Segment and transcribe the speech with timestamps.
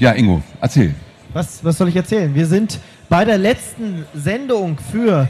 [0.00, 0.94] Ja, Ingo, erzähl.
[1.34, 2.34] Was, was soll ich erzählen?
[2.34, 2.78] Wir sind
[3.10, 5.28] bei der letzten Sendung für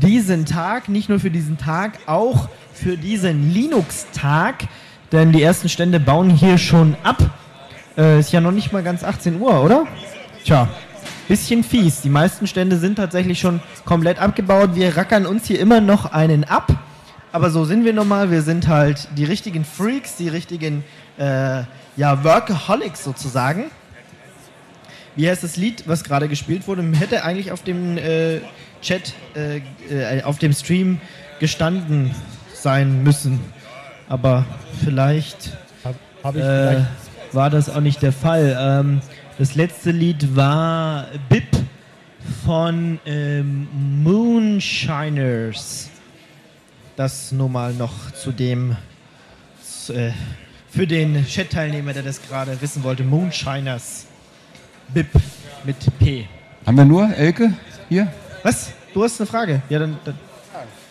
[0.00, 4.68] diesen Tag, nicht nur für diesen Tag, auch für diesen Linux-Tag,
[5.10, 7.18] denn die ersten Stände bauen hier schon ab.
[7.98, 9.88] Äh, ist ja noch nicht mal ganz 18 Uhr, oder?
[10.44, 10.68] Tja,
[11.26, 12.00] bisschen fies.
[12.00, 14.76] Die meisten Stände sind tatsächlich schon komplett abgebaut.
[14.76, 16.72] Wir rackern uns hier immer noch einen ab.
[17.32, 18.30] Aber so sind wir normal.
[18.30, 20.84] Wir sind halt die richtigen Freaks, die richtigen
[21.18, 21.64] äh,
[21.96, 23.64] ja, Workaholics sozusagen.
[25.16, 26.82] Wie heißt das Lied, was gerade gespielt wurde?
[26.98, 28.40] Hätte eigentlich auf dem äh,
[28.80, 31.00] Chat, äh, äh, auf dem Stream
[31.38, 32.14] gestanden
[32.54, 33.40] sein müssen.
[34.08, 34.46] Aber
[34.84, 36.86] vielleicht, Hab, hab ich äh, vielleicht
[37.32, 38.56] war das auch nicht der Fall.
[38.58, 39.00] Ähm,
[39.38, 41.48] das letzte Lied war Bip
[42.44, 43.68] von ähm,
[44.02, 45.90] Moonshiners.
[46.96, 48.76] Das nur mal noch zu dem,
[49.88, 50.10] äh,
[50.68, 53.02] für den Chat-Teilnehmer, der das gerade wissen wollte.
[53.02, 54.06] Moonshiners.
[54.92, 55.08] Bip
[55.64, 56.26] mit P.
[56.66, 57.52] Haben wir nur Elke
[57.88, 58.08] hier?
[58.42, 58.72] Was?
[58.92, 59.62] Du hast eine Frage?
[59.68, 59.96] Ja, dann.
[60.04, 60.14] dann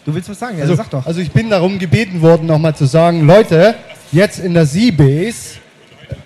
[0.06, 0.58] du willst was sagen?
[0.58, 1.06] Ja, Also, sag doch.
[1.06, 3.76] also ich bin darum gebeten worden, nochmal zu sagen, Leute,
[4.11, 5.59] jetzt in der Seabase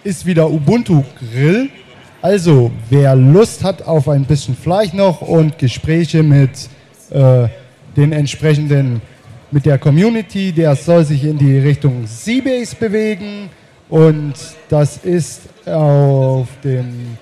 [0.04, 1.70] ist wieder Ubuntu Grill.
[2.22, 6.70] Also, wer Lust hat auf ein bisschen Fleisch noch und Gespräche mit
[7.12, 7.48] äh,
[7.96, 9.02] den entsprechenden,
[9.52, 13.50] mit der Community, der soll sich in die Richtung Seabase bewegen.
[13.90, 14.34] Und
[14.70, 17.18] das ist auf dem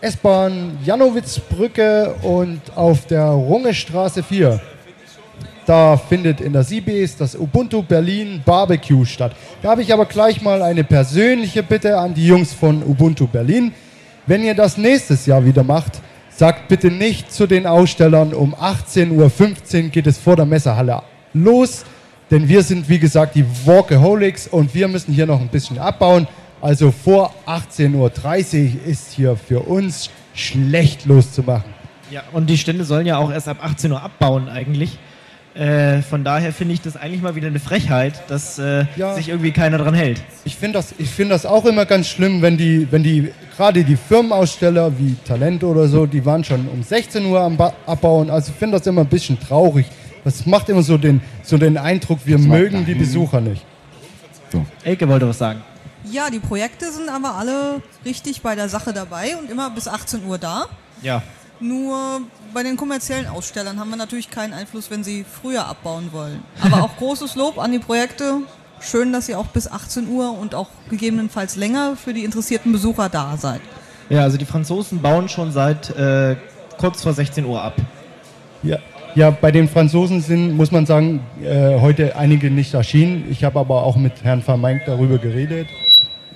[0.00, 4.60] S-Bahn Janowitzbrücke und auf der Rungestraße 4.
[5.66, 9.32] Da findet in der Seabase das Ubuntu Berlin Barbecue statt.
[9.60, 13.72] Da habe ich aber gleich mal eine persönliche Bitte an die Jungs von Ubuntu Berlin.
[14.26, 19.84] Wenn ihr das nächstes Jahr wieder macht, sagt bitte nicht zu den Ausstellern, um 18.15
[19.84, 21.02] Uhr geht es vor der Messehalle
[21.34, 21.84] los.
[22.30, 26.28] Denn wir sind, wie gesagt, die Walkaholics und wir müssen hier noch ein bisschen abbauen.
[26.60, 31.70] Also vor 18.30 Uhr ist hier für uns schlecht loszumachen.
[32.10, 34.98] Ja, und die Stände sollen ja auch erst ab 18 Uhr abbauen eigentlich.
[35.54, 39.14] Äh, von daher finde ich das eigentlich mal wieder eine Frechheit, dass äh, Ja.
[39.14, 40.22] sich irgendwie keiner dran hält.
[40.44, 43.82] Ich finde das, ich find das auch immer ganz schlimm, wenn die, wenn die, gerade
[43.82, 48.30] die Firmenaussteller wie Talent oder so, die waren schon um 16 Uhr am ba abbauen.
[48.30, 49.86] Also ich finde das immer ein bisschen traurig.
[50.24, 52.98] Das macht immer so den, so den Eindruck, wir macht mögen die dahin.
[52.98, 53.64] Besucher nicht.
[54.84, 55.60] Elke wollte was sagen.
[56.04, 60.24] Ja, die Projekte sind aber alle richtig bei der Sache dabei und immer bis 18
[60.26, 60.66] Uhr da.
[61.02, 61.22] Ja.
[61.60, 62.20] Nur
[62.54, 66.42] bei den kommerziellen Ausstellern haben wir natürlich keinen Einfluss, wenn sie früher abbauen wollen.
[66.62, 68.42] Aber auch großes Lob an die Projekte.
[68.80, 73.08] Schön, dass ihr auch bis 18 Uhr und auch gegebenenfalls länger für die interessierten Besucher
[73.08, 73.60] da seid.
[74.08, 76.36] Ja, also die Franzosen bauen schon seit äh,
[76.78, 77.74] kurz vor 16 Uhr ab.
[78.62, 78.78] Ja,
[79.16, 83.26] ja bei den Franzosen sind, muss man sagen, äh, heute einige nicht erschienen.
[83.30, 85.66] Ich habe aber auch mit Herrn Vermeink darüber geredet.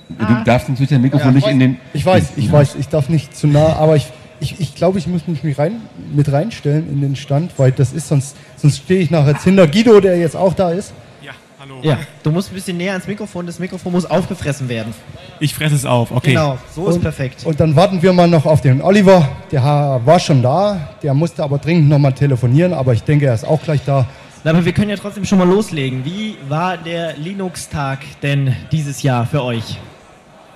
[0.09, 1.77] Du darfst natürlich dein Mikrofon nicht in den.
[1.93, 4.07] Ich weiß, ich weiß, ich darf nicht zu nah, aber ich,
[4.39, 5.81] ich, ich glaube, ich muss mich rein,
[6.13, 9.67] mit reinstellen in den Stand, weil das ist sonst, sonst stehe ich nachher jetzt hinter
[9.67, 10.93] Guido, der jetzt auch da ist.
[11.23, 11.75] Ja, hallo.
[11.81, 14.93] Ja, du musst ein bisschen näher ans Mikrofon, das Mikrofon muss aufgefressen werden.
[15.39, 16.31] Ich fresse es auf, okay.
[16.31, 17.45] Genau, so ist Und- perfekt.
[17.45, 19.27] Und dann warten wir mal noch auf den Oliver.
[19.51, 23.45] Der war schon da, der musste aber dringend nochmal telefonieren, aber ich denke, er ist
[23.47, 24.05] auch gleich da.
[24.43, 26.03] Na, aber wir können ja trotzdem schon mal loslegen.
[26.03, 29.77] Wie war der Linux-Tag denn dieses Jahr für euch?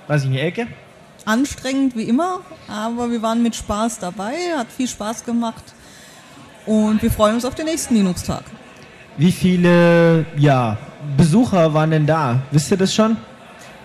[0.08, 0.66] Weiß ich nicht, Elke?
[1.26, 5.62] Anstrengend wie immer, aber wir waren mit Spaß dabei, hat viel Spaß gemacht.
[6.64, 8.42] Und wir freuen uns auf den nächsten Linux-Tag.
[9.18, 10.78] Wie viele ja,
[11.16, 12.40] Besucher waren denn da?
[12.50, 13.16] Wisst ihr das schon?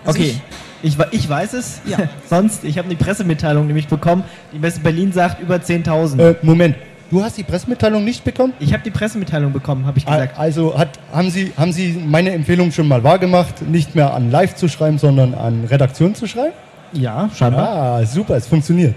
[0.05, 0.39] Also Okay,
[0.81, 1.81] ich, ich weiß es.
[1.85, 1.97] Ja.
[2.29, 4.23] Sonst, ich habe die Pressemitteilung nämlich bekommen.
[4.53, 6.19] Die Messe Berlin sagt über 10.000.
[6.19, 6.75] Äh, Moment,
[7.09, 8.53] du hast die Pressemitteilung nicht bekommen?
[8.59, 10.37] Ich habe die Pressemitteilung bekommen, habe ich gesagt.
[10.37, 14.55] Also hat, haben, Sie, haben Sie meine Empfehlung schon mal wahrgemacht, nicht mehr an Live
[14.55, 16.53] zu schreiben, sondern an Redaktion zu schreiben?
[16.93, 17.67] Ja, scheinbar.
[17.67, 18.95] Ah, super, es funktioniert.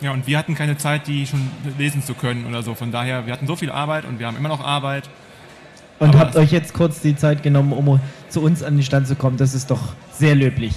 [0.00, 1.40] Ja, und wir hatten keine Zeit, die schon
[1.78, 2.74] lesen zu können oder so.
[2.74, 5.08] Von daher, wir hatten so viel Arbeit und wir haben immer noch Arbeit.
[5.98, 9.08] Und Aber habt euch jetzt kurz die Zeit genommen, um zu uns an den Stand
[9.08, 9.36] zu kommen.
[9.38, 10.74] Das ist doch sehr löblich.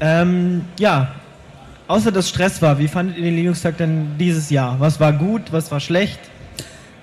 [0.00, 1.12] Ähm, ja,
[1.88, 4.78] außer dass Stress war, wie fandet ihr den Linux-Tag denn dieses Jahr?
[4.80, 6.18] Was war gut, was war schlecht?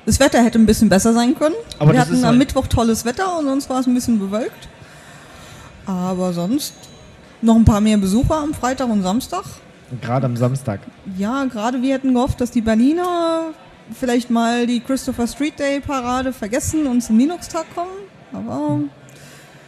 [0.06, 1.56] Das Wetter hätte ein bisschen besser sein können.
[1.80, 4.68] Aber wir hatten am halt- Mittwoch tolles Wetter und sonst war es ein bisschen bewölkt.
[5.86, 6.74] Aber sonst
[7.42, 9.44] noch ein paar mehr Besucher am Freitag und Samstag.
[10.02, 10.80] Gerade am Samstag.
[11.18, 13.52] Ja, gerade wir hätten gehofft, dass die Berliner
[13.98, 17.90] vielleicht mal die Christopher Street Day Parade vergessen und zum Linux-Tag kommen.
[18.34, 18.80] Aber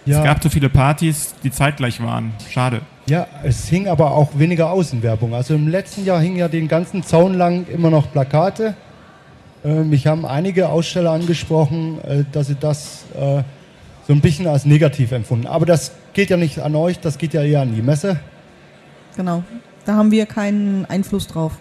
[0.05, 2.31] Ja, Es gab zu viele Partys, die zeitgleich waren.
[2.51, 2.81] Schade.
[3.07, 5.33] Ja, es hing aber auch weniger Außenwerbung.
[5.33, 8.75] Also im letzten Jahr hingen ja den ganzen Zaun lang immer noch Plakate.
[9.63, 13.43] Äh, mich haben einige Aussteller angesprochen, äh, dass sie das äh,
[14.07, 15.47] so ein bisschen als negativ empfunden.
[15.47, 18.19] Aber das geht ja nicht an euch, das geht ja eher an die Messe.
[19.15, 19.43] genau.
[19.85, 21.59] Da haben wir keinen Einfluss drauf.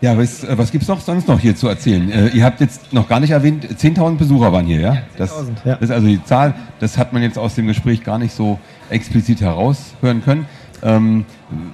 [0.00, 2.10] Ja, was, äh, was gibt es noch sonst noch hier zu erzählen?
[2.10, 4.96] Äh, ihr habt jetzt noch gar nicht erwähnt, 10.000 Besucher waren hier, ja?
[5.16, 5.74] Das, 10.000, ja.
[5.74, 8.58] das ist also die Zahl, das hat man jetzt aus dem Gespräch gar nicht so
[8.90, 10.46] explizit heraushören können.
[10.82, 11.24] Ähm,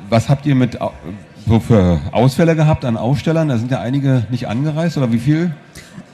[0.09, 0.79] was habt ihr mit
[1.47, 3.49] so für Ausfälle gehabt an Ausstellern?
[3.49, 5.55] Da sind ja einige nicht angereist oder wie viel?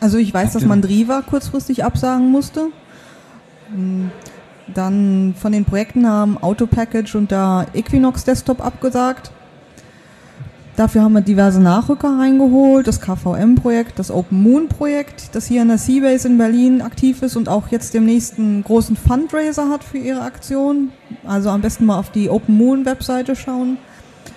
[0.01, 2.69] Also ich weiß, dass man Driva kurzfristig absagen musste.
[3.73, 4.11] Hm,
[4.75, 9.31] Dann von den Projekten haben Autopackage und der Equinox Desktop abgesagt.
[10.77, 15.79] Dafür haben wir diverse Nachrücker reingeholt, das KVM-Projekt, das Open Moon-Projekt, das hier in der
[15.79, 20.23] Seabase in Berlin aktiv ist und auch jetzt demnächst einen großen Fundraiser hat für ihre
[20.23, 20.91] Aktion.
[21.27, 23.77] Also am besten mal auf die Open Moon-Webseite schauen.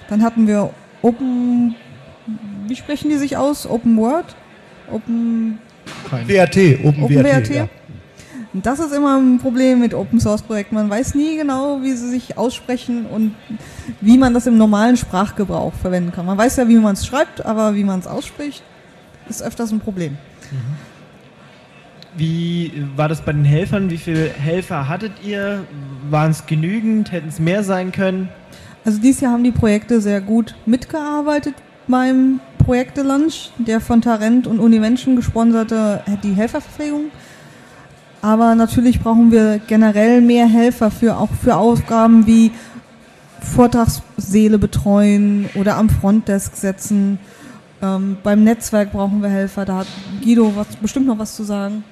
[0.10, 0.72] Dann hatten wir
[1.02, 1.76] Open,
[2.68, 3.66] wie sprechen die sich aus?
[3.66, 4.36] Open Word?
[4.92, 5.60] Open
[6.28, 7.50] WRT, Open, Open WRT.
[7.50, 7.56] WRT?
[7.56, 7.70] Ja.
[8.54, 10.76] Und das ist immer ein Problem mit Open Source Projekten.
[10.76, 13.34] Man weiß nie genau, wie sie sich aussprechen und
[14.00, 16.26] wie man das im normalen Sprachgebrauch verwenden kann.
[16.28, 18.62] Man weiß ja, wie man es schreibt, aber wie man es ausspricht,
[19.28, 20.18] ist öfters ein Problem.
[22.16, 23.90] Wie war das bei den Helfern?
[23.90, 25.64] Wie viele Helfer hattet ihr?
[26.12, 27.12] Waren es genügend?
[27.12, 28.30] Hätten es mehr sein können?
[28.86, 31.56] Also dieses Jahr haben die Projekte sehr gut mitgearbeitet
[31.88, 37.06] beim Projekte-Lunch, der von Tarent und Univention gesponserte die Helferverpflegung.
[38.24, 42.52] Aber natürlich brauchen wir generell mehr Helfer für auch für Aufgaben wie
[43.42, 47.20] Vortragssäle betreuen oder am Frontdesk setzen.
[47.82, 49.66] Ähm, beim Netzwerk brauchen wir Helfer.
[49.66, 49.88] Da hat
[50.24, 51.84] Guido was, bestimmt noch was zu sagen.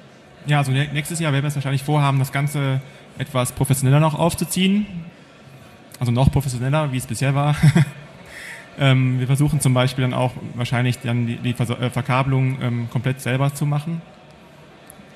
[0.46, 2.80] Ja, also nä- nächstes Jahr werden wir es wahrscheinlich vorhaben, das Ganze
[3.18, 4.86] etwas professioneller noch aufzuziehen.
[6.00, 7.54] Also noch professioneller, wie es bisher war.
[8.78, 13.20] ähm, wir versuchen zum Beispiel dann auch wahrscheinlich dann die, die äh, Verkabelung ähm, komplett
[13.20, 14.00] selber zu machen.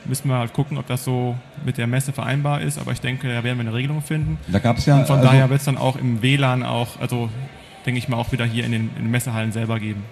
[0.08, 3.28] Müssen wir halt gucken, ob das so mit der Messe vereinbar ist, aber ich denke,
[3.28, 4.38] da werden wir eine Regelung finden.
[4.48, 4.98] Da gab es ja.
[4.98, 7.28] Und von also, daher wird es dann auch im WLAN auch, also
[7.84, 10.04] denke ich mal, auch wieder hier in den, in den Messehallen selber geben.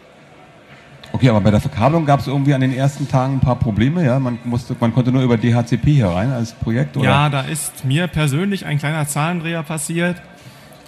[1.12, 4.04] Okay, aber bei der Verkabelung gab es irgendwie an den ersten Tagen ein paar Probleme,
[4.04, 4.18] ja?
[4.18, 7.06] Man, musste, man konnte nur über DHCP hier rein als Projekt, oder?
[7.06, 10.20] Ja, da ist mir persönlich ein kleiner Zahlendreher passiert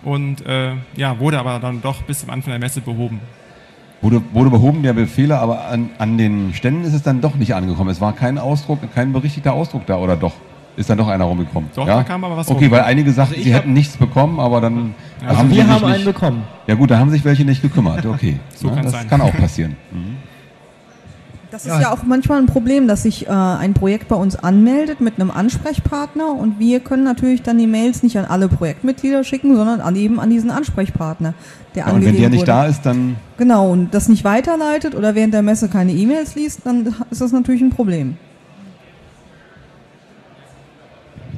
[0.02, 3.20] und äh, ja, wurde aber dann doch bis zum Anfang der Messe behoben.
[4.02, 7.54] Wurde, wurde behoben der Befehle, aber an, an den Ständen ist es dann doch nicht
[7.54, 7.90] angekommen.
[7.90, 10.34] Es war kein Ausdruck, kein berichtigter Ausdruck da, oder doch?
[10.76, 11.70] Ist dann doch einer rumgekommen?
[11.74, 11.96] Doch, ja?
[11.96, 12.72] da kam aber was Okay, rum.
[12.72, 14.94] weil einige sagten, Also sie hätten nichts bekommen, aber dann
[15.26, 16.42] Also haben wir haben einen nicht, bekommen.
[16.66, 18.04] Ja gut, da haben sich welche nicht gekümmert.
[18.04, 19.08] Okay, So ja, das sein.
[19.08, 19.76] kann auch passieren.
[19.92, 20.16] Mhm.
[21.64, 25.00] Das ist ja auch manchmal ein Problem, dass sich äh, ein Projekt bei uns anmeldet
[25.00, 29.56] mit einem Ansprechpartner und wir können natürlich dann die Mails nicht an alle Projektmitglieder schicken,
[29.56, 31.32] sondern an eben an diesen Ansprechpartner,
[31.74, 32.46] der Ja, und wenn der nicht wurde.
[32.46, 36.60] da ist, dann Genau, und das nicht weiterleitet oder während der Messe keine E-Mails liest,
[36.64, 38.18] dann ist das natürlich ein Problem.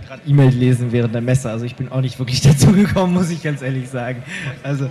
[0.08, 1.50] Gerade E-Mail lesen während der Messe.
[1.50, 4.22] Also ich bin auch nicht wirklich dazu gekommen, muss ich ganz ehrlich sagen.
[4.64, 4.88] Also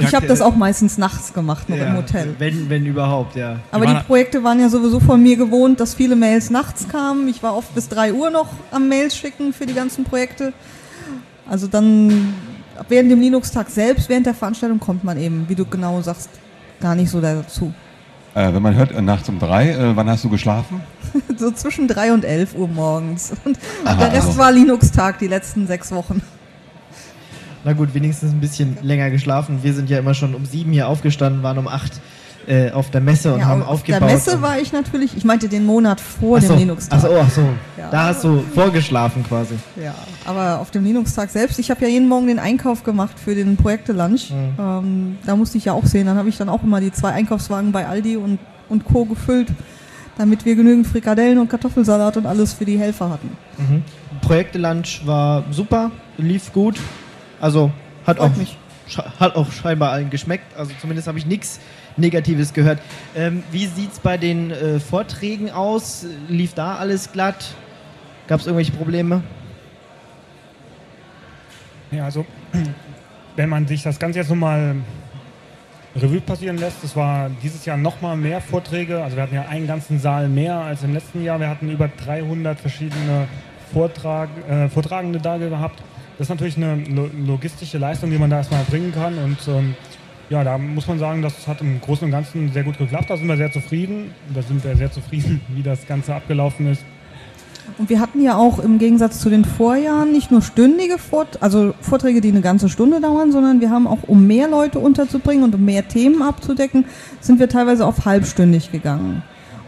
[0.00, 2.34] das, Ich habe das auch meistens nachts gemacht, noch im Hotel.
[2.38, 3.60] Wenn, wenn überhaupt, ja.
[3.70, 7.28] Aber die waren- Projekte waren ja sowieso von mir gewohnt, dass viele Mails nachts kamen.
[7.28, 10.52] Ich war oft bis 3 Uhr noch am Mails schicken für die ganzen Projekte.
[11.48, 12.34] Also dann
[12.78, 16.30] ab während dem Linux-Tag selbst, während der Veranstaltung, kommt man eben, wie du genau sagst,
[16.80, 17.72] gar nicht so dazu.
[18.34, 20.80] äh, wenn man hört, äh, nachts um drei, äh, wann hast du geschlafen?
[21.36, 23.32] So zwischen 3 und 11 Uhr morgens.
[23.44, 26.22] Und Aha, der Rest also- war Linux-Tag die letzten sechs Wochen.
[27.64, 29.60] Na gut, wenigstens ein bisschen länger geschlafen.
[29.62, 31.92] Wir sind ja immer schon um sieben hier aufgestanden, waren um acht
[32.46, 34.00] äh, auf der Messe und Ja, haben auf aufgebaut.
[34.02, 36.98] der Messe war ich natürlich, ich meinte den Monat vor so, dem Linux-Tag.
[36.98, 37.48] Ach so, ach so.
[37.78, 37.88] Ja.
[37.90, 39.54] Da hast du vorgeschlafen quasi.
[39.80, 43.36] Ja, aber auf dem Linux-Tag selbst, ich habe ja jeden Morgen den Einkauf gemacht für
[43.36, 44.30] den Projekte-Lunch.
[44.30, 44.36] Mhm.
[44.58, 46.06] Ähm, da musste ich ja auch sehen.
[46.06, 49.04] Dann habe ich dann auch immer die zwei Einkaufswagen bei Aldi und, und Co.
[49.04, 49.46] gefüllt,
[50.18, 53.36] damit wir genügend Frikadellen und Kartoffelsalat und alles für die Helfer hatten.
[53.58, 53.84] Mhm.
[54.20, 56.80] Projekte-Lunch war super, lief gut.
[57.42, 57.72] Also
[58.06, 58.56] hat Freut auch, mich.
[59.18, 60.56] hat auch scheinbar allen geschmeckt.
[60.56, 61.58] Also zumindest habe ich nichts
[61.96, 62.78] Negatives gehört.
[63.16, 66.06] Ähm, wie sieht es bei den äh, Vorträgen aus?
[66.28, 67.54] Lief da alles glatt?
[68.28, 69.24] Gab es irgendwelche Probleme?
[71.90, 72.24] Ja, also
[73.36, 74.76] wenn man sich das Ganze jetzt nochmal
[75.96, 79.02] Revue passieren lässt, es war dieses Jahr nochmal mehr Vorträge.
[79.02, 81.40] Also wir hatten ja einen ganzen Saal mehr als im letzten Jahr.
[81.40, 83.26] Wir hatten über 300 verschiedene
[83.72, 85.82] Vortrag, äh, Vortragende da gehabt.
[86.22, 89.18] Das ist natürlich eine lo logistische Leistung, die man da erstmal bringen kann.
[89.18, 89.74] Und ähm,
[90.30, 93.10] ja, da muss man sagen, das hat im Großen und Ganzen sehr gut geklappt.
[93.10, 94.12] Da sind wir sehr zufrieden.
[94.32, 96.84] Da sind wir sehr zufrieden, wie das Ganze abgelaufen ist.
[97.76, 101.74] Und wir hatten ja auch im Gegensatz zu den Vorjahren nicht nur stündige Vort also
[101.80, 105.56] Vorträge, die eine ganze Stunde dauern, sondern wir haben auch, um mehr Leute unterzubringen und
[105.56, 106.84] um mehr Themen abzudecken,
[107.18, 109.24] sind wir teilweise auf halbstündig gegangen.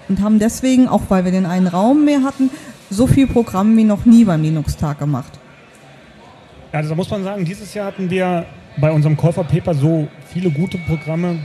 [0.08, 2.48] Und haben deswegen, auch weil wir den einen Raum mehr hatten,
[2.90, 5.40] so viel Programm wie noch nie beim Linux-Tag gemacht.
[6.74, 8.46] Also da muss man sagen, dieses Jahr hatten wir
[8.78, 11.38] bei unserem Käufer Paper so viele gute Programme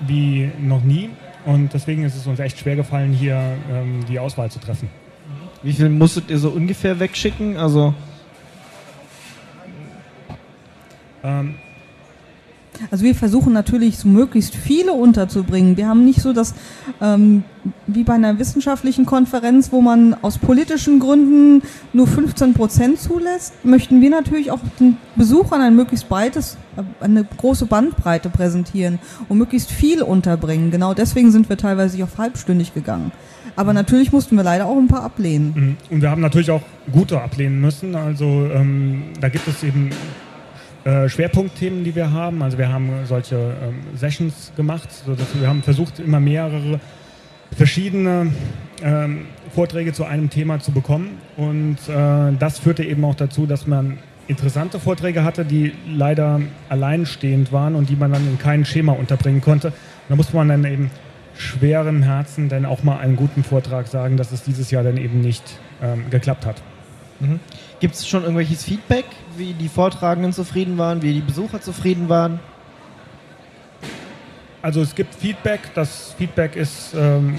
[0.00, 1.10] wie noch nie.
[1.46, 4.90] Und deswegen ist es uns echt schwer gefallen, hier ähm, die Auswahl zu treffen.
[5.62, 7.56] Wie viel musstet ihr so ungefähr wegschicken?
[7.56, 7.94] Also
[11.24, 11.54] Ähm,
[12.90, 15.76] Also wir versuchen natürlich so möglichst viele unterzubringen.
[15.76, 16.54] Wir haben nicht so das,
[17.00, 17.44] ähm,
[17.86, 21.62] wie bei einer wissenschaftlichen Konferenz, wo man aus politischen Gründen
[21.92, 27.24] nur 15 Prozent zulässt, möchten wir natürlich auch den Besuchern ein möglichst breites, äh, eine
[27.24, 28.98] große Bandbreite präsentieren
[29.28, 30.70] und möglichst viel unterbringen.
[30.70, 33.12] Genau deswegen sind wir teilweise auf halbstündig gegangen.
[33.56, 35.52] Aber natürlich mussten wir leider auch ein paar ablehnen.
[35.54, 35.76] Mhm.
[35.90, 37.94] Und wir haben natürlich auch gute ablehnen müssen.
[37.94, 39.90] Also ähm, da gibt es eben
[40.84, 42.42] äh, Schwerpunktthemen, die wir haben.
[42.42, 44.88] Also wir haben solche ähm, Sessions gemacht,
[45.38, 46.80] wir haben versucht, immer mehrere
[47.56, 48.32] verschiedene
[48.82, 51.18] ähm, Vorträge zu einem Thema zu bekommen.
[51.36, 53.98] Und äh, das führte eben auch dazu, dass man
[54.28, 59.40] interessante Vorträge hatte, die leider alleinstehend waren und die man dann in kein Schema unterbringen
[59.40, 59.72] konnte.
[60.08, 60.90] Da musste man dann eben
[61.36, 65.20] schweren Herzen dann auch mal einen guten Vortrag sagen, dass es dieses Jahr dann eben
[65.20, 66.62] nicht ähm, geklappt hat.
[67.80, 69.04] Gibt es schon irgendwelches Feedback,
[69.36, 72.40] wie die Vortragenden zufrieden waren, wie die Besucher zufrieden waren?
[74.62, 75.60] Also es gibt Feedback.
[75.74, 77.36] Das Feedback ist ähm,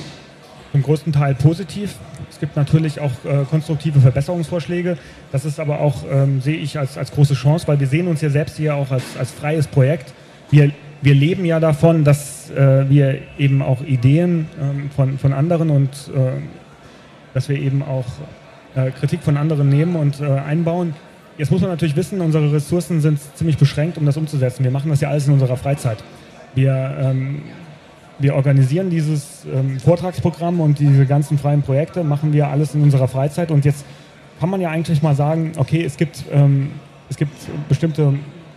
[0.74, 1.96] im größten Teil positiv.
[2.30, 4.98] Es gibt natürlich auch äh, konstruktive Verbesserungsvorschläge.
[5.32, 8.22] Das ist aber auch, ähm, sehe ich als, als große Chance, weil wir sehen uns
[8.22, 10.14] ja selbst hier auch als, als freies Projekt.
[10.50, 10.72] Wir,
[11.02, 15.90] wir leben ja davon, dass äh, wir eben auch Ideen ähm, von, von anderen und
[16.14, 16.42] äh,
[17.34, 18.06] dass wir eben auch
[18.76, 20.96] äh, Kritik von anderen nehmen und äh, einbauen.
[21.38, 24.64] Jetzt muss man natürlich wissen, unsere Ressourcen sind ziemlich beschränkt, um das umzusetzen.
[24.64, 26.04] Wir machen das ja alles in unserer Freizeit.
[26.54, 27.42] Wir, ähm,
[28.20, 33.08] wir organisieren dieses ähm, Vortragsprogramm und diese ganzen freien Projekte, machen wir alles in unserer
[33.08, 33.50] Freizeit.
[33.50, 33.84] Und jetzt
[34.40, 36.72] kann man ja eigentlich mal sagen, okay, es gibt, ähm,
[37.10, 37.34] es gibt
[37.68, 38.14] bestimmte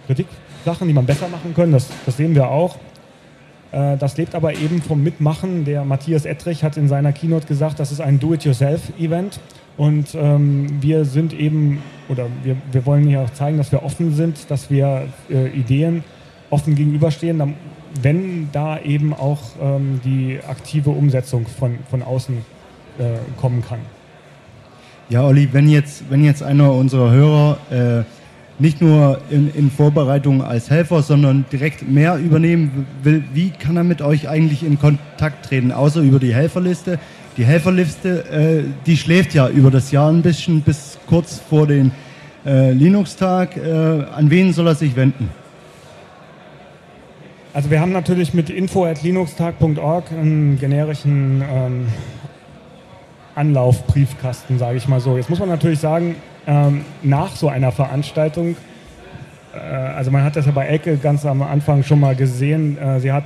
[0.06, 1.72] Kritiksachen, die man besser machen können.
[1.72, 2.76] Das, das sehen wir auch.
[3.72, 5.64] Äh, Das lebt aber eben vom Mitmachen.
[5.64, 9.40] Der Matthias Ettrich hat in seiner Keynote gesagt, das ist ein Do-it-yourself-Event.
[9.76, 14.14] Und ähm, wir sind eben, oder wir, wir wollen ja auch zeigen, dass wir offen
[14.14, 16.02] sind, dass wir äh, Ideen
[16.50, 17.54] offen gegenüberstehen,
[18.02, 22.36] wenn da eben auch ähm, die aktive Umsetzung von, von außen
[22.98, 23.02] äh,
[23.40, 23.80] kommen kann.
[25.08, 28.04] Ja, Olli, wenn jetzt, wenn jetzt einer unserer Hörer äh,
[28.58, 33.84] nicht nur in, in Vorbereitung als Helfer, sondern direkt mehr übernehmen will, wie kann er
[33.84, 36.98] mit euch eigentlich in Kontakt treten, außer über die Helferliste?
[37.36, 41.92] Die Helferliste, äh, die schläft ja über das Jahr ein bisschen bis kurz vor den
[42.46, 43.58] äh, Linux-Tag.
[43.58, 45.28] Äh, an wen soll er sich wenden?
[47.52, 51.88] Also wir haben natürlich mit info.linuxtag.org einen generischen ähm,
[53.34, 55.18] Anlaufbriefkasten, sage ich mal so.
[55.18, 56.16] Jetzt muss man natürlich sagen,
[56.46, 58.56] ähm, nach so einer Veranstaltung,
[59.58, 63.12] also man hat das ja bei Ecke ganz am Anfang schon mal gesehen, äh, sie
[63.12, 63.24] hat,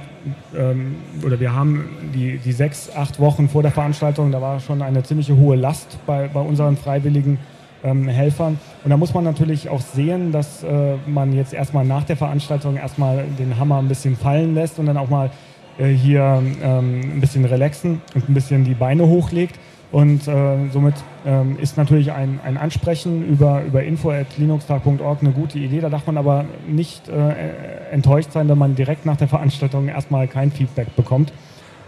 [0.56, 4.82] ähm, oder wir haben die, die sechs, acht Wochen vor der Veranstaltung, da war schon
[4.82, 7.38] eine ziemliche hohe Last bei, bei unseren freiwilligen
[7.82, 8.58] ähm, Helfern.
[8.84, 12.76] Und da muss man natürlich auch sehen, dass äh, man jetzt erstmal nach der Veranstaltung
[12.76, 15.30] erstmal den Hammer ein bisschen fallen lässt und dann auch mal
[15.78, 19.58] äh, hier ähm, ein bisschen relaxen und ein bisschen die Beine hochlegt.
[19.92, 20.94] Und äh, somit
[21.26, 25.80] ähm, ist natürlich ein, ein Ansprechen über, über info.linuxtag.org eine gute Idee.
[25.80, 30.28] Da darf man aber nicht äh, enttäuscht sein, wenn man direkt nach der Veranstaltung erstmal
[30.28, 31.32] kein Feedback bekommt,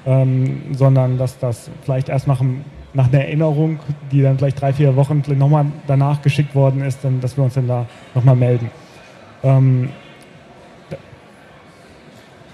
[0.04, 3.78] ähm, sondern dass das vielleicht erst nach, einem, nach einer Erinnerung,
[4.10, 7.54] die dann vielleicht drei, vier Wochen nochmal danach geschickt worden ist, dann, dass wir uns
[7.54, 8.68] dann da nochmal melden.
[9.44, 9.90] Ähm,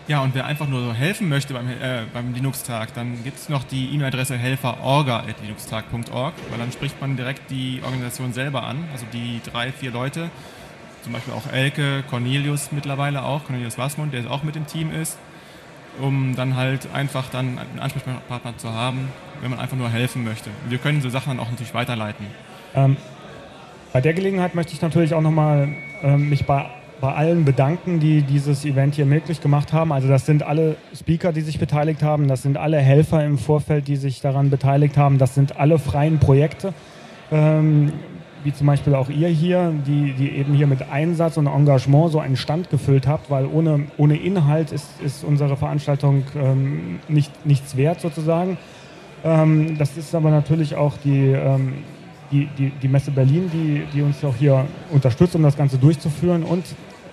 [0.09, 3.51] Ja, und wer einfach nur so helfen möchte beim, äh, beim Linux-Tag, dann gibt es
[3.51, 9.43] noch die E-Mail-Adresse helferorga.linuxtag.org, weil dann spricht man direkt die Organisation selber an, also die
[9.45, 10.31] drei, vier Leute,
[11.03, 15.19] zum Beispiel auch Elke, Cornelius mittlerweile auch, Cornelius Wasmund, der auch mit im Team ist,
[16.01, 19.11] um dann halt einfach dann einen Ansprechpartner zu haben,
[19.43, 20.49] wenn man einfach nur helfen möchte.
[20.65, 22.25] Und wir können so Sachen dann auch natürlich weiterleiten.
[22.75, 22.97] Ähm,
[23.93, 25.69] bei der Gelegenheit möchte ich natürlich auch nochmal
[26.03, 26.65] ähm, mich bei,
[27.01, 29.93] bei allen bedanken, die dieses Event hier möglich gemacht haben.
[29.93, 33.89] Also das sind alle Speaker, die sich beteiligt haben, das sind alle Helfer im Vorfeld,
[33.89, 36.75] die sich daran beteiligt haben, das sind alle freien Projekte,
[37.31, 37.93] ähm,
[38.45, 42.21] wie zum Beispiel auch ihr hier, die, die eben hier mit Einsatz und Engagement so
[42.21, 47.77] einen Stand gefüllt habt, weil ohne, ohne Inhalt ist, ist unsere Veranstaltung ähm, nicht, nichts
[47.77, 48.57] wert sozusagen.
[49.25, 51.75] Ähm, das ist aber natürlich auch die, ähm,
[52.31, 56.43] die, die, die Messe Berlin, die, die uns auch hier unterstützt, um das Ganze durchzuführen
[56.43, 56.65] und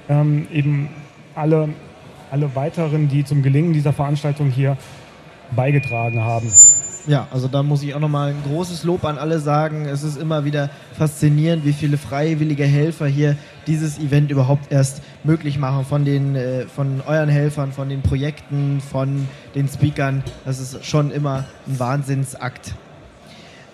[0.10, 0.90] ähm, eben
[1.36, 1.70] alle,
[2.32, 4.78] alle weiteren, die zum Gelingen dieser Veranstaltung hier
[5.56, 6.52] beigetragen haben.
[7.08, 9.86] Ja, also da muss ich auch nochmal ein großes Lob an alle sagen.
[9.86, 15.60] Es ist immer wieder faszinierend, wie viele freiwillige Helfer hier dieses Event überhaupt erst möglich
[15.60, 15.86] machen.
[15.86, 20.24] Von, den, äh, von euren Helfern, von den Projekten, von den Speakern.
[20.46, 22.74] Das ist schon immer ein Wahnsinnsakt.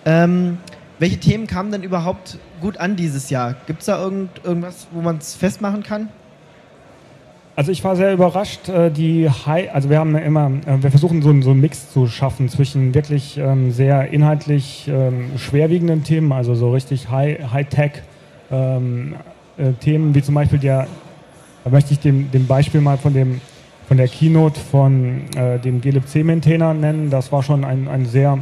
[0.04, 0.58] Ähm,
[0.98, 3.54] welche Themen kamen denn überhaupt gut an dieses Jahr?
[3.66, 6.10] Gibt es da irgend, irgendwas, wo man es festmachen kann?
[7.54, 11.20] Also ich war sehr überrascht, äh, die High, also wir haben immer, äh, wir versuchen
[11.20, 16.54] so, so einen Mix zu schaffen zwischen wirklich ähm, sehr inhaltlich ähm, schwerwiegenden Themen, also
[16.54, 17.92] so richtig High-Tech
[18.50, 19.16] ähm,
[19.58, 20.86] äh, Themen, wie zum Beispiel der,
[21.64, 23.40] da möchte ich dem, dem Beispiel mal von dem
[23.92, 27.10] von der Keynote von äh, dem glibc-Maintainer nennen.
[27.10, 28.38] Das war schon ein, ein sehr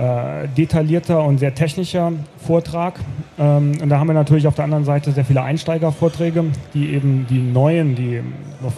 [0.00, 2.98] äh, detaillierter und sehr technischer Vortrag.
[3.38, 7.26] Ähm, und da haben wir natürlich auf der anderen Seite sehr viele Einsteigervorträge, die eben
[7.28, 8.22] die neuen, die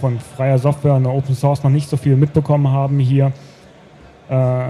[0.00, 3.30] von freier Software und Open Source noch nicht so viel mitbekommen haben, hier
[4.28, 4.64] äh,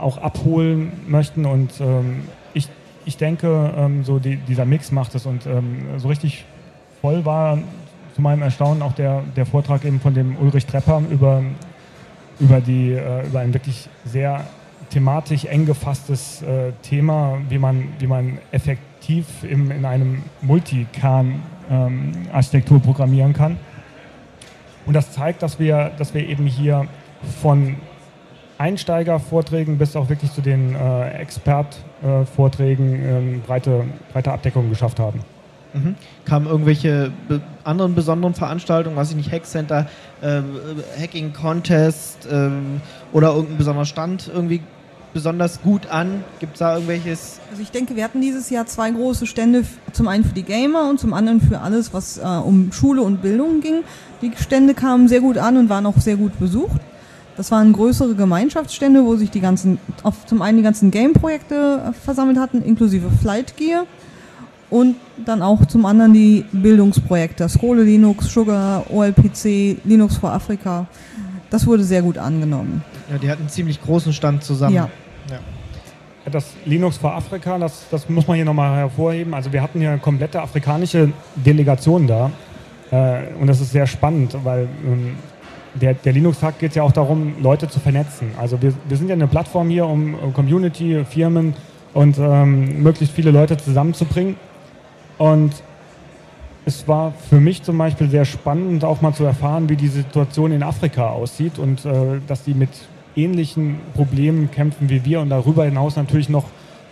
[0.00, 1.44] auch abholen möchten.
[1.44, 2.22] Und ähm,
[2.54, 2.68] ich,
[3.04, 5.26] ich denke, ähm, so die, dieser Mix macht es.
[5.26, 6.46] Und ähm, so richtig
[7.02, 7.58] voll war
[8.14, 11.42] zu meinem Erstaunen auch der, der Vortrag eben von dem Ulrich Trepper über,
[12.40, 14.46] über, die, äh, über ein wirklich sehr
[14.90, 22.82] thematisch eng gefasstes äh, Thema, wie man, wie man effektiv im, in einem Multicam-Architektur ähm,
[22.82, 23.58] programmieren kann.
[24.86, 26.86] Und das zeigt, dass wir, dass wir eben hier
[27.42, 27.76] von
[28.58, 35.20] Einsteigervorträgen bis auch wirklich zu den äh, Expertvorträgen äh, breite, breite Abdeckung geschafft haben.
[35.74, 35.94] Mhm.
[36.24, 39.86] Kamen irgendwelche be anderen besonderen Veranstaltungen, weiß ich nicht, Hackcenter,
[40.22, 40.40] äh,
[40.98, 42.48] Hacking Contest äh,
[43.12, 44.62] oder irgendein besonderer Stand irgendwie
[45.12, 46.24] besonders gut an?
[46.40, 47.40] Gibt es da irgendwelches?
[47.50, 50.88] Also ich denke, wir hatten dieses Jahr zwei große Stände, zum einen für die Gamer
[50.88, 53.82] und zum anderen für alles, was äh, um Schule und Bildung ging.
[54.22, 56.80] Die Stände kamen sehr gut an und waren auch sehr gut besucht.
[57.36, 61.92] Das waren größere Gemeinschaftsstände, wo sich die ganzen, auf, zum einen die ganzen Game-Projekte äh,
[61.92, 63.86] versammelt hatten, inklusive Flight Gear
[64.70, 70.86] und dann auch zum anderen die Bildungsprojekte, Skole Linux, Sugar, OLPC, Linux for Afrika.
[71.50, 72.82] Das wurde sehr gut angenommen.
[73.10, 74.74] Ja, die hatten einen ziemlich großen Stand zusammen.
[74.74, 74.88] Ja.
[75.30, 75.38] ja.
[76.30, 79.32] Das Linux for Afrika, das, das muss man hier nochmal hervorheben.
[79.32, 82.30] Also wir hatten hier eine komplette afrikanische Delegation da.
[82.90, 85.16] Äh, und das ist sehr spannend, weil ähm,
[85.74, 88.32] der, der Linux-Tag geht ja auch darum, Leute zu vernetzen.
[88.38, 91.54] Also wir, wir sind ja eine Plattform hier, um Community, Firmen
[91.94, 94.36] und ähm, möglichst viele Leute zusammenzubringen.
[95.16, 95.54] Und
[96.68, 100.52] es war für mich zum Beispiel sehr spannend, auch mal zu erfahren, wie die Situation
[100.52, 102.68] in Afrika aussieht und äh, dass die mit
[103.16, 106.44] ähnlichen Problemen kämpfen wie wir und darüber hinaus natürlich noch,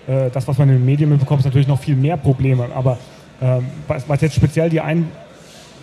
[0.07, 2.69] äh, das, was man in den Medien mitbekommt, ist natürlich noch viel mehr Probleme.
[2.75, 2.97] Aber
[3.41, 5.11] äh, was, was, jetzt speziell die Ein,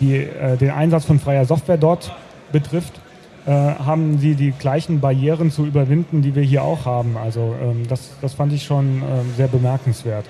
[0.00, 2.12] die, äh, den Einsatz von freier Software dort
[2.50, 2.94] betrifft,
[3.46, 7.16] äh, haben sie die gleichen Barrieren zu überwinden, die wir hier auch haben.
[7.16, 10.24] Also ähm, das, das fand ich schon ähm, sehr bemerkenswert.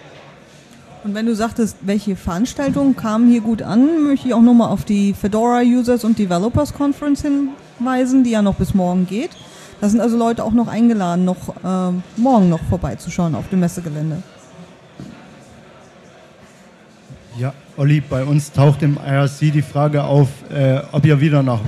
[1.05, 4.87] Und wenn du sagtest, welche Veranstaltungen kamen hier gut an, möchte ich auch nochmal auf
[4.87, 9.29] die Fedora Users und Developers Conference hinweisen, die ja noch bis morgen geht.
[9.83, 14.23] Da sind also Leute auch noch eingeladen, noch äh, morgen noch vorbeizuschauen auf dem Messegelände.
[17.39, 21.61] Ja, Olli, bei uns taucht im IRC die Frage auf, äh, ob ihr wieder nach,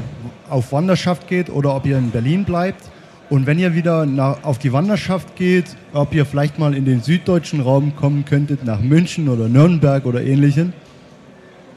[0.48, 2.88] auf Wanderschaft geht oder ob ihr in Berlin bleibt.
[3.28, 7.00] Und wenn ihr wieder nach, auf die Wanderschaft geht, ob ihr vielleicht mal in den
[7.00, 10.72] süddeutschen Raum kommen könntet, nach München oder Nürnberg oder ähnlichem.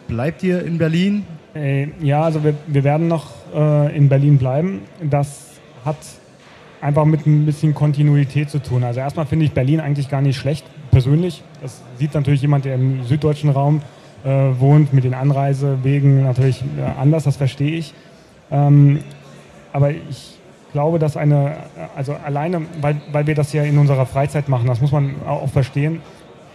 [0.07, 1.25] Bleibt ihr in Berlin?
[1.55, 4.81] Äh, ja, also wir, wir werden noch äh, in Berlin bleiben.
[5.01, 5.97] Das hat
[6.81, 8.83] einfach mit ein bisschen Kontinuität zu tun.
[8.83, 11.43] Also erstmal finde ich Berlin eigentlich gar nicht schlecht, persönlich.
[11.61, 13.81] Das sieht natürlich jemand, der im süddeutschen Raum
[14.23, 17.93] äh, wohnt, mit den Anreisewegen natürlich äh, anders, das verstehe ich.
[18.51, 18.99] Ähm,
[19.73, 20.38] aber ich
[20.71, 21.57] glaube, dass eine,
[21.95, 25.49] also alleine, weil, weil wir das ja in unserer Freizeit machen, das muss man auch
[25.49, 26.01] verstehen,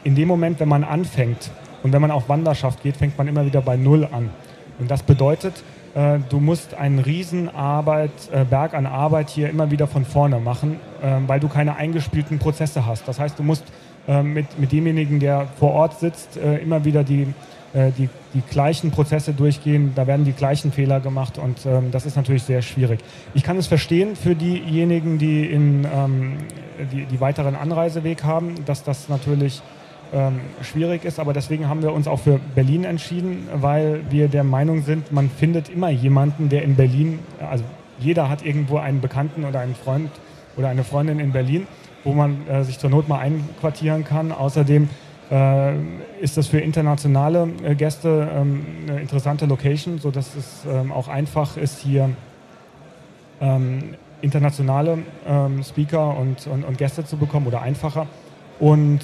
[0.04, 1.50] in dem Moment, wenn man anfängt
[1.82, 4.30] und wenn man auf Wanderschaft geht, fängt man immer wieder bei Null an.
[4.78, 5.62] Und das bedeutet,
[5.94, 10.40] äh, du musst einen riesen Arbeit, äh, Berg an Arbeit hier immer wieder von vorne
[10.40, 13.06] machen, äh, weil du keine eingespielten Prozesse hast.
[13.06, 13.64] Das heißt, du musst
[14.06, 17.28] mit, mit demjenigen, der vor Ort sitzt, äh, immer wieder die
[17.74, 22.06] äh, die, die gleichen Prozesse durchgehen, da werden die gleichen Fehler gemacht und ähm, das
[22.06, 23.00] ist natürlich sehr schwierig.
[23.34, 26.36] Ich kann es verstehen für diejenigen, die in, ähm,
[26.92, 29.60] die, die weiteren Anreiseweg haben, dass das natürlich
[30.12, 34.44] ähm, schwierig ist, aber deswegen haben wir uns auch für Berlin entschieden, weil wir der
[34.44, 37.64] Meinung sind, man findet immer jemanden, der in Berlin, also
[37.98, 40.10] jeder hat irgendwo einen Bekannten oder einen Freund
[40.56, 41.66] oder eine Freundin in Berlin,
[42.04, 44.30] wo man äh, sich zur Not mal einquartieren kann.
[44.30, 44.88] Außerdem
[45.30, 45.74] äh,
[46.20, 51.56] ist das für internationale äh, Gäste ähm, eine interessante Location, sodass es ähm, auch einfach
[51.56, 52.10] ist, hier
[53.40, 54.98] ähm, internationale
[55.62, 58.06] Speaker und, und, und, Gäste zu bekommen oder einfacher.
[58.58, 59.02] Und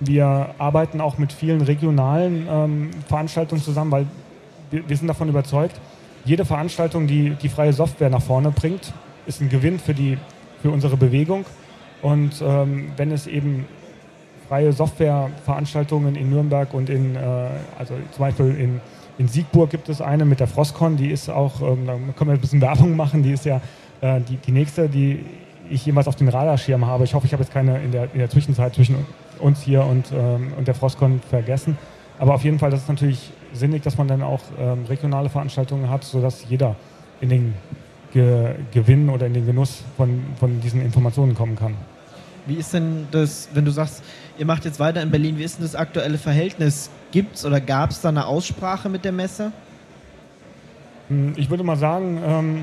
[0.00, 4.06] wir arbeiten auch mit vielen regionalen Veranstaltungen zusammen, weil
[4.70, 5.78] wir, wir, sind davon überzeugt,
[6.24, 8.94] jede Veranstaltung, die die freie Software nach vorne bringt,
[9.26, 10.16] ist ein Gewinn für, die,
[10.66, 11.44] für unsere Bewegung.
[12.02, 13.66] Und ähm, wenn es eben
[14.48, 17.20] freie Softwareveranstaltungen in Nürnberg und in, äh,
[17.78, 18.80] also zum Beispiel in,
[19.16, 22.34] in Siegburg gibt es eine mit der Frostcon, die ist auch, ähm, da können wir
[22.34, 23.60] ein bisschen Werbung machen, die ist ja
[24.00, 25.24] äh, die, die nächste, die
[25.70, 27.04] ich jemals auf den Radarschirm habe.
[27.04, 28.96] Ich hoffe, ich habe jetzt keine in der, in der Zwischenzeit zwischen
[29.38, 31.78] uns hier und, ähm, und der Frostcon vergessen.
[32.18, 35.90] Aber auf jeden Fall, das ist natürlich sinnig, dass man dann auch ähm, regionale Veranstaltungen
[35.90, 36.74] hat, sodass jeder
[37.20, 37.54] in den
[38.12, 41.74] Ge Gewinn oder in den Genuss von, von diesen Informationen kommen kann.
[42.46, 44.02] Wie ist denn das, wenn du sagst,
[44.38, 46.90] ihr macht jetzt weiter in Berlin, wie ist denn das aktuelle Verhältnis?
[47.10, 49.52] Gibt es oder gab es da eine Aussprache mit der Messe?
[51.08, 52.62] Hm, ich würde mal sagen, ähm,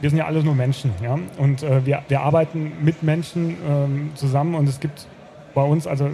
[0.00, 0.92] wir sind ja alles nur Menschen.
[1.02, 1.18] Ja?
[1.38, 5.06] Und äh, wir, wir arbeiten mit Menschen ähm, zusammen und es gibt
[5.54, 6.10] bei uns, also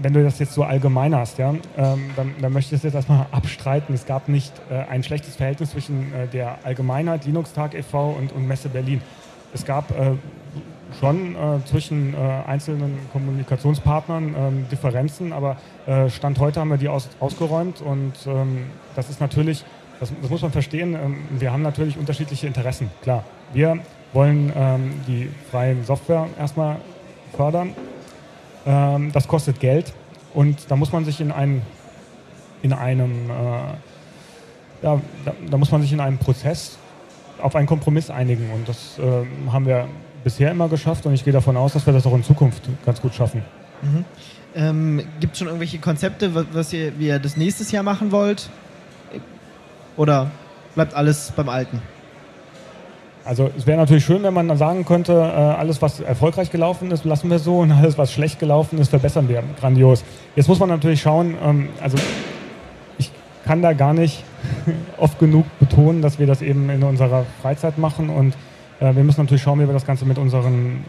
[0.00, 2.94] wenn du das jetzt so allgemein hast, ja, ähm, dann, dann, möchte ich das jetzt
[2.94, 3.94] erstmal abstreiten.
[3.94, 8.10] Es gab nicht äh, ein schlechtes Verhältnis zwischen äh, der Allgemeinheit, Linux-Tag e.V.
[8.10, 9.00] Und, und, Messe Berlin.
[9.52, 10.12] Es gab äh,
[10.98, 12.16] schon äh, zwischen äh,
[12.46, 18.66] einzelnen Kommunikationspartnern ähm, Differenzen, aber äh, Stand heute haben wir die aus, ausgeräumt und ähm,
[18.94, 19.64] das ist natürlich,
[20.00, 23.24] das, das muss man verstehen, ähm, wir haben natürlich unterschiedliche Interessen, klar.
[23.52, 23.78] Wir
[24.12, 26.76] wollen ähm, die freien Software erstmal
[27.36, 27.72] fördern,
[28.66, 29.92] ähm, das kostet Geld
[30.32, 31.62] und da muss man sich in, ein,
[32.62, 36.78] in einem, äh, ja, da, da, muss man sich in einem Prozess
[37.40, 39.88] auf einen Kompromiss einigen und das äh, haben wir
[40.22, 43.00] bisher immer geschafft und ich gehe davon aus, dass wir das auch in Zukunft ganz
[43.00, 43.42] gut schaffen.
[43.82, 44.04] Mhm.
[44.56, 48.48] Ähm, Gibt es schon irgendwelche Konzepte, was ihr, wie ihr das nächstes Jahr machen wollt?
[49.96, 50.30] Oder
[50.74, 51.82] bleibt alles beim Alten?
[53.26, 56.90] Also es wäre natürlich schön, wenn man dann sagen könnte, äh, alles, was erfolgreich gelaufen
[56.90, 59.42] ist, lassen wir so und alles, was schlecht gelaufen ist, verbessern wir.
[59.58, 60.04] Grandios.
[60.36, 61.96] Jetzt muss man natürlich schauen, ähm, also
[62.98, 63.10] ich
[63.46, 64.24] kann da gar nicht
[64.98, 68.34] oft genug betonen, dass wir das eben in unserer Freizeit machen und
[68.80, 70.84] äh, wir müssen natürlich schauen, wie wir das Ganze mit unseren,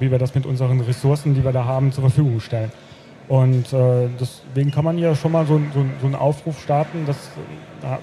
[0.00, 2.72] wie wir das mit unseren Ressourcen, die wir da haben, zur Verfügung stellen.
[3.28, 7.16] Und äh, deswegen kann man ja schon mal so, so, so einen Aufruf starten, dass,
[7.82, 7.96] äh,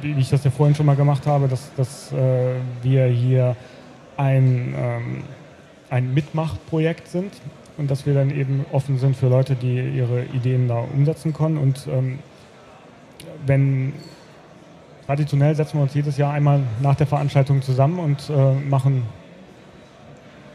[0.00, 3.54] wie ich das ja vorhin schon mal gemacht habe, dass, dass äh, wir hier
[4.16, 5.24] ein, ähm,
[5.90, 7.34] ein Mitmachprojekt sind
[7.76, 11.58] und dass wir dann eben offen sind für Leute, die ihre Ideen da umsetzen können.
[11.58, 12.18] Und ähm,
[13.44, 13.92] wenn
[15.06, 19.02] traditionell setzen wir uns jedes Jahr einmal nach der Veranstaltung zusammen und äh, machen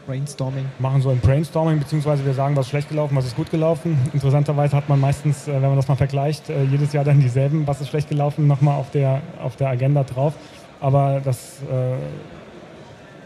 [0.08, 0.64] Brainstorming.
[0.78, 3.98] Machen so ein Brainstorming, beziehungsweise wir sagen, was ist schlecht gelaufen, was ist gut gelaufen.
[4.14, 7.66] Interessanterweise hat man meistens, äh, wenn man das mal vergleicht, äh, jedes Jahr dann dieselben,
[7.66, 10.32] was ist schlecht gelaufen, nochmal auf der, auf der Agenda drauf.
[10.80, 11.96] Aber das äh,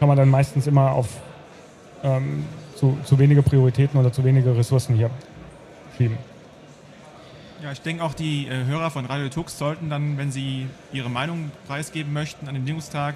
[0.00, 1.06] kann man dann meistens immer auf
[2.02, 5.10] ähm, zu, zu wenige Prioritäten oder zu wenige Ressourcen hier
[5.96, 6.18] schieben.
[7.62, 11.08] Ja, ich denke auch die äh, Hörer von Radio Tux sollten dann, wenn sie ihre
[11.08, 13.14] Meinung preisgeben möchten an dem Linux-Tag,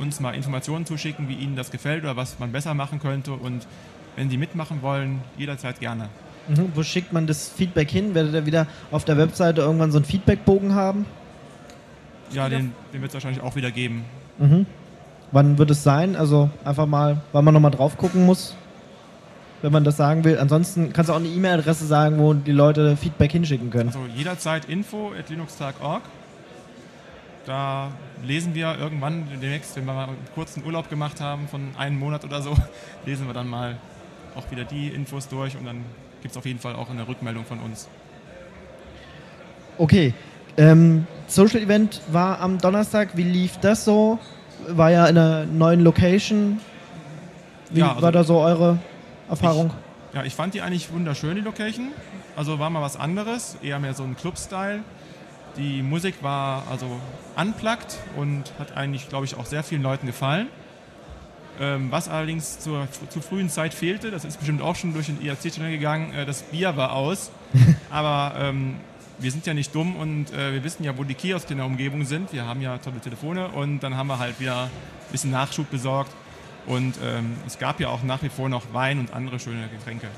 [0.00, 3.34] uns mal Informationen zuschicken, wie ihnen das gefällt oder was man besser machen könnte.
[3.34, 3.68] Und
[4.16, 6.08] wenn sie mitmachen wollen, jederzeit gerne.
[6.48, 6.72] Mhm.
[6.74, 8.16] Wo schickt man das Feedback hin?
[8.16, 11.06] Werdet ihr wieder auf der Webseite irgendwann so einen Feedbackbogen haben?
[12.32, 14.04] Ja, den, den wird es wahrscheinlich auch wieder geben.
[14.38, 14.66] Mhm.
[15.30, 16.16] Wann wird es sein?
[16.16, 18.56] Also einfach mal, weil man nochmal drauf gucken muss
[19.64, 20.38] wenn man das sagen will.
[20.38, 23.88] Ansonsten kannst du auch eine E-Mail-Adresse sagen, wo die Leute Feedback hinschicken können.
[23.88, 26.02] Also jederzeit info at linuxtag.org.
[27.46, 27.88] Da
[28.22, 32.24] lesen wir irgendwann demnächst, wenn wir mal einen kurzen Urlaub gemacht haben von einem Monat
[32.24, 32.54] oder so,
[33.06, 33.78] lesen wir dann mal
[34.34, 35.78] auch wieder die Infos durch und dann
[36.20, 37.88] gibt es auf jeden Fall auch eine Rückmeldung von uns.
[39.78, 40.12] Okay.
[40.58, 43.16] Ähm, Social Event war am Donnerstag.
[43.16, 44.18] Wie lief das so?
[44.68, 46.60] War ja in einer neuen Location.
[47.70, 48.78] Wie ja, also war da so eure
[49.28, 49.70] Erfahrung?
[50.10, 51.92] Ich, ja, ich fand die eigentlich wunderschön, die Location.
[52.36, 54.80] Also war mal was anderes, eher mehr so ein Club-Style.
[55.56, 56.86] Die Musik war also
[57.36, 60.48] unplugged und hat eigentlich, glaube ich, auch sehr vielen Leuten gefallen.
[61.60, 65.22] Ähm, was allerdings zur, zur frühen Zeit fehlte, das ist bestimmt auch schon durch den
[65.22, 67.30] IRC-Channel gegangen, äh, das Bier war aus.
[67.90, 68.76] Aber ähm,
[69.18, 71.66] wir sind ja nicht dumm und äh, wir wissen ja, wo die Kiosks in der
[71.66, 72.32] Umgebung sind.
[72.32, 74.70] Wir haben ja tolle Telefone und dann haben wir halt wieder ein
[75.12, 76.10] bisschen Nachschub besorgt
[76.66, 80.08] und ähm, es gab ja auch nach wie vor noch Wein und andere schöne Getränke.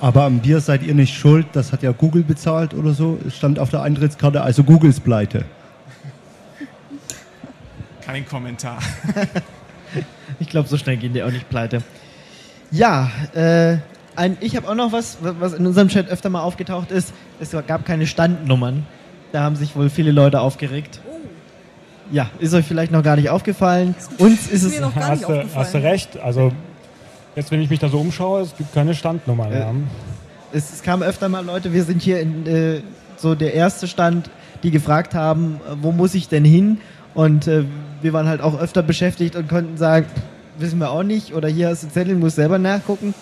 [0.00, 3.18] Aber am Bier seid ihr nicht schuld, das hat ja Google bezahlt oder so.
[3.26, 5.44] Es stand auf der Eintrittskarte, also Googles pleite.
[8.02, 8.78] Kein Kommentar.
[10.38, 11.82] ich glaube, so schnell gehen die auch nicht pleite.
[12.70, 13.78] Ja, äh,
[14.16, 17.14] ein, ich habe auch noch was, was in unserem Chat öfter mal aufgetaucht ist.
[17.40, 18.86] Es gab keine Standnummern.
[19.32, 21.00] Da haben sich wohl viele Leute aufgeregt.
[22.14, 23.96] Ja, ist euch vielleicht noch gar nicht aufgefallen.
[24.18, 24.72] Uns ist es.
[24.72, 25.50] mir noch gar nicht Hast du, aufgefallen.
[25.66, 26.16] hast du recht.
[26.20, 26.52] Also,
[27.34, 29.52] jetzt, wenn ich mich da so umschaue, es gibt keine Standnummern.
[29.52, 29.66] Äh,
[30.52, 32.82] es, es kamen öfter mal Leute, wir sind hier in äh,
[33.16, 34.30] so der erste Stand,
[34.62, 36.78] die gefragt haben, äh, wo muss ich denn hin?
[37.14, 37.64] Und äh,
[38.00, 40.06] wir waren halt auch öfter beschäftigt und konnten sagen,
[40.56, 41.34] wissen wir auch nicht.
[41.34, 43.12] Oder hier hast du Zettel, musst selber nachgucken.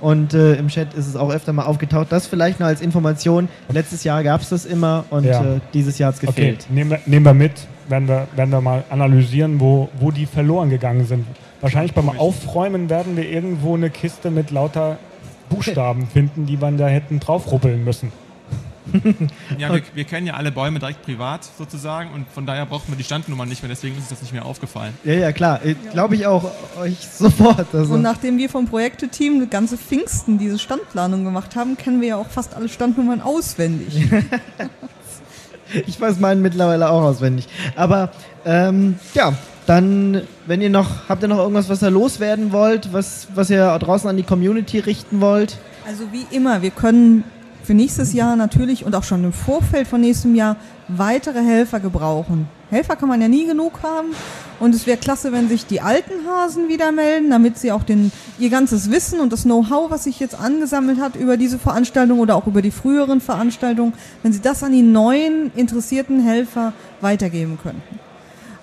[0.00, 2.06] Und äh, im Chat ist es auch öfter mal aufgetaucht.
[2.10, 3.48] Das vielleicht noch als Information.
[3.72, 5.42] Letztes Jahr gab es das immer und Ja.
[5.56, 6.66] äh, dieses Jahr hat es Okay, gefehlt.
[6.70, 7.52] nehmen wir, nehmen wir mit,
[7.88, 11.24] werden wir, werden wir mal analysieren, wo, wo die verloren gegangen sind.
[11.60, 14.98] Wahrscheinlich beim Aufräumen werden wir irgendwo eine Kiste mit lauter
[15.48, 18.12] Buchstaben finden, die man da hätten draufruppeln müssen.
[19.58, 22.96] Ja, wir, wir kennen ja alle Bäume direkt privat sozusagen und von daher brauchen wir
[22.96, 24.94] die Standnummern nicht mehr, deswegen ist uns das nicht mehr aufgefallen.
[25.04, 25.60] Ja, ja, klar.
[25.92, 27.66] Glaube ich auch euch sofort.
[27.72, 27.94] Also.
[27.94, 32.16] Und nachdem wir vom Projekteteam eine ganze Pfingsten diese Standplanung gemacht haben, kennen wir ja
[32.16, 34.08] auch fast alle Standnummern auswendig.
[35.86, 37.46] Ich weiß meinen mittlerweile auch auswendig.
[37.76, 38.10] Aber
[38.46, 39.34] ähm, ja,
[39.66, 43.78] dann, wenn ihr noch, habt ihr noch irgendwas, was ihr loswerden wollt, was, was ihr
[43.78, 45.58] draußen an die Community richten wollt?
[45.86, 47.24] Also wie immer, wir können
[47.68, 50.56] für nächstes Jahr natürlich und auch schon im Vorfeld von nächstem Jahr
[50.88, 52.48] weitere Helfer gebrauchen.
[52.70, 54.08] Helfer kann man ja nie genug haben
[54.58, 58.10] und es wäre klasse, wenn sich die alten Hasen wieder melden, damit sie auch den,
[58.38, 62.36] ihr ganzes Wissen und das Know-how, was sich jetzt angesammelt hat über diese Veranstaltung oder
[62.36, 68.00] auch über die früheren Veranstaltungen, wenn sie das an die neuen interessierten Helfer weitergeben könnten.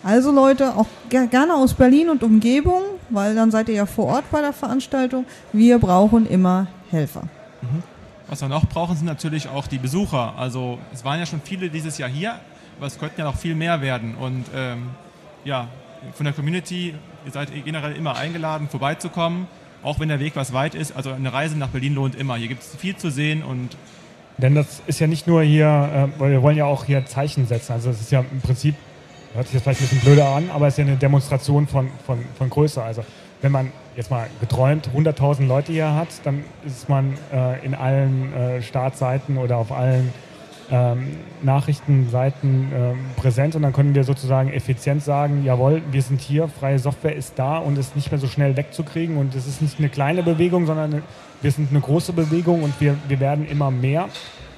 [0.03, 4.05] Also Leute, auch ger gerne aus Berlin und Umgebung, weil dann seid ihr ja vor
[4.05, 5.25] Ort bei der Veranstaltung.
[5.53, 7.21] Wir brauchen immer Helfer.
[8.27, 10.33] Was wir noch brauchen, sind natürlich auch die Besucher.
[10.37, 12.39] Also es waren ja schon viele dieses Jahr hier,
[12.77, 14.15] aber es könnten ja noch viel mehr werden.
[14.15, 14.89] Und ähm,
[15.43, 15.67] ja,
[16.13, 19.47] von der Community, ihr seid generell immer eingeladen, vorbeizukommen,
[19.83, 20.95] auch wenn der Weg was weit ist.
[20.95, 22.35] Also eine Reise nach Berlin lohnt immer.
[22.35, 23.77] Hier gibt es viel zu sehen und
[24.39, 27.45] Denn das ist ja nicht nur hier, äh, weil wir wollen ja auch hier Zeichen
[27.45, 27.73] setzen.
[27.73, 28.73] Also es ist ja im Prinzip,
[29.35, 31.91] hört sich jetzt vielleicht ein bisschen blöder an, aber es ist ja eine Demonstration von,
[32.07, 32.81] von, von Größe.
[32.81, 33.05] Also
[33.41, 38.33] wenn man jetzt mal geträumt 100.000 Leute hier hat, dann ist man äh, in allen
[38.33, 40.11] äh, Startseiten oder auf allen
[40.71, 46.47] ähm, Nachrichtenseiten ähm, präsent und dann können wir sozusagen effizient sagen, jawohl, wir sind hier,
[46.47, 49.79] freie Software ist da und ist nicht mehr so schnell wegzukriegen und es ist nicht
[49.79, 51.03] eine kleine Bewegung, sondern eine,
[51.41, 54.09] wir sind eine große Bewegung und wir, wir werden immer mehr.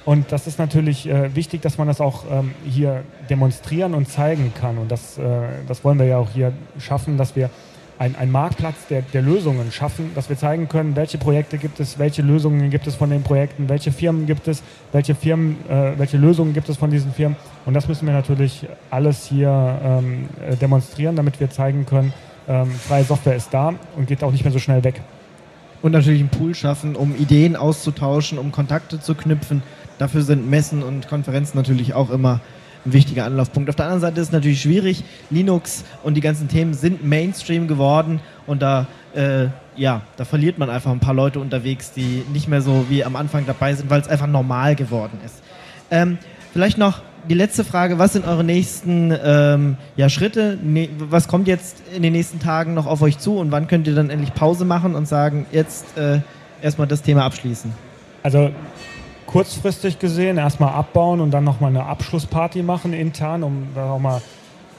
[0.06, 4.54] Und das ist natürlich äh, wichtig, dass man das auch ähm, hier demonstrieren und zeigen
[4.58, 4.78] kann.
[4.78, 5.22] Und das, äh,
[5.66, 7.50] das wollen wir ja auch hier schaffen, dass wir
[7.98, 11.98] ein, ein Marktplatz der, der Lösungen schaffen, dass wir zeigen können, welche Projekte gibt es,
[11.98, 16.16] welche Lösungen gibt es von den Projekten, welche Firmen gibt es, welche Firmen, äh, welche
[16.16, 17.36] Lösungen gibt es von diesen Firmen.
[17.66, 22.12] Und das müssen wir natürlich alles hier ähm, äh, demonstrieren, damit wir zeigen können,
[22.46, 25.02] ähm, freie Software ist da und geht auch nicht mehr so schnell weg.
[25.82, 29.62] Und natürlich einen Pool schaffen, um Ideen auszutauschen, um Kontakte zu knüpfen.
[29.98, 32.40] Dafür sind Messen und Konferenzen natürlich auch immer
[32.88, 33.68] ein wichtiger Anlaufpunkt.
[33.68, 35.04] Auf der anderen Seite ist es natürlich schwierig.
[35.30, 39.46] Linux und die ganzen Themen sind Mainstream geworden und da, äh,
[39.76, 43.16] ja, da verliert man einfach ein paar Leute unterwegs, die nicht mehr so wie am
[43.16, 45.42] Anfang dabei sind, weil es einfach normal geworden ist.
[45.90, 46.18] Ähm,
[46.52, 50.58] vielleicht noch die letzte Frage, was sind eure nächsten ähm, ja, Schritte?
[50.62, 53.86] Ne was kommt jetzt in den nächsten Tagen noch auf euch zu und wann könnt
[53.86, 56.20] ihr dann endlich Pause machen und sagen, jetzt äh,
[56.62, 57.72] erstmal das Thema abschließen?
[58.22, 58.50] Also
[59.28, 64.22] kurzfristig gesehen erstmal abbauen und dann nochmal eine Abschlussparty machen intern, um da auch mal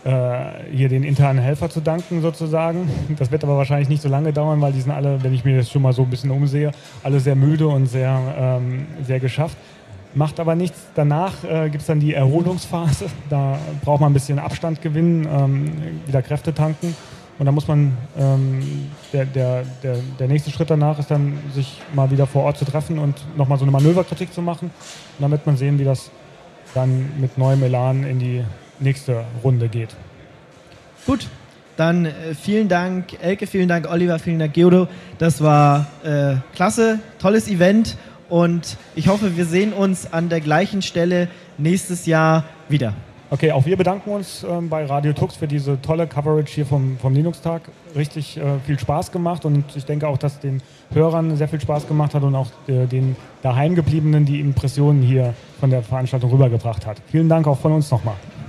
[0.04, 2.90] äh, hier den internen Helfer zu danken sozusagen.
[3.18, 5.58] Das wird aber wahrscheinlich nicht so lange dauern, weil die sind alle, wenn ich mir
[5.58, 6.72] das schon mal so ein bisschen umsehe,
[7.04, 9.56] alle sehr müde und sehr, ähm, sehr geschafft.
[10.16, 10.80] Macht aber nichts.
[10.96, 13.06] Danach äh, gibt es dann die Erholungsphase.
[13.30, 15.72] Da braucht man ein bisschen Abstand gewinnen, ähm,
[16.08, 16.96] wieder Kräfte tanken.
[17.39, 21.82] Und da muss man, ähm, der, der, der, der nächste Schritt danach ist dann, sich
[21.95, 24.71] mal wieder vor Ort zu treffen und nochmal so eine Manöverkritik zu machen.
[25.19, 26.12] Damit man sehen, wie das
[26.73, 28.43] dann mit neuem Elan in die
[28.80, 29.95] nächste Runde geht.
[31.06, 31.28] Gut,
[31.78, 34.89] dann äh, vielen Dank Elke, vielen Dank Oliver, vielen Dank Geodo.
[35.17, 37.97] Das war äh, klasse, tolles Event
[38.28, 42.93] und ich hoffe, wir sehen uns an der gleichen Stelle nächstes Jahr wieder.
[43.32, 46.98] Okay, auch wir bedanken uns ähm, bei Radio Tux für diese tolle Coverage hier vom,
[46.98, 47.62] vom Linux-Tag.
[47.96, 51.88] Richtig äh, viel Spaß gemacht und ich denke auch, dass den Hörern sehr viel Spaß
[51.88, 56.98] gemacht hat und auch äh, den Daheimgebliebenen die Impressionen hier von der Veranstaltung rübergebracht hat.
[57.12, 58.15] Vielen Dank auch von uns nochmal.